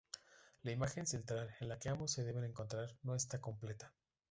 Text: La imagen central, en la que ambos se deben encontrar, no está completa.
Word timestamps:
La 0.63 0.71
imagen 0.71 1.05
central, 1.05 1.53
en 1.59 1.67
la 1.69 1.77
que 1.77 1.87
ambos 1.89 2.11
se 2.11 2.23
deben 2.23 2.43
encontrar, 2.43 2.89
no 3.03 3.13
está 3.13 3.39
completa. 3.39 3.93